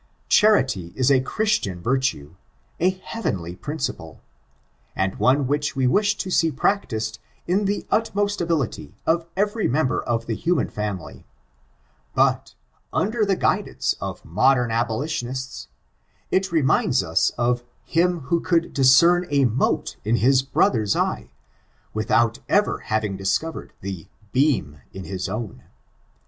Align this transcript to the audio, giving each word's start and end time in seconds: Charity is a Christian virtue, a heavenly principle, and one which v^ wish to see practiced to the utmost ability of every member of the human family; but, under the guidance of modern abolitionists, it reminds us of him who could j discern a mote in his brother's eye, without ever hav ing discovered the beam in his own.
Charity 0.29 0.93
is 0.95 1.11
a 1.11 1.21
Christian 1.21 1.79
virtue, 1.79 2.33
a 2.79 2.89
heavenly 2.89 3.55
principle, 3.55 4.19
and 4.95 5.19
one 5.19 5.45
which 5.45 5.75
v^ 5.75 5.87
wish 5.87 6.17
to 6.17 6.31
see 6.31 6.49
practiced 6.51 7.19
to 7.45 7.63
the 7.63 7.85
utmost 7.91 8.41
ability 8.41 8.95
of 9.05 9.27
every 9.37 9.67
member 9.67 10.01
of 10.01 10.25
the 10.25 10.33
human 10.33 10.69
family; 10.69 11.23
but, 12.15 12.55
under 12.91 13.23
the 13.23 13.35
guidance 13.35 13.95
of 14.01 14.25
modern 14.25 14.71
abolitionists, 14.71 15.67
it 16.31 16.51
reminds 16.51 17.03
us 17.03 17.29
of 17.37 17.63
him 17.85 18.21
who 18.21 18.39
could 18.39 18.63
j 18.63 18.69
discern 18.69 19.27
a 19.29 19.45
mote 19.45 19.97
in 20.03 20.15
his 20.15 20.41
brother's 20.41 20.95
eye, 20.95 21.29
without 21.93 22.39
ever 22.49 22.79
hav 22.79 23.03
ing 23.03 23.17
discovered 23.17 23.71
the 23.81 24.07
beam 24.31 24.81
in 24.93 25.03
his 25.03 25.29
own. 25.29 25.61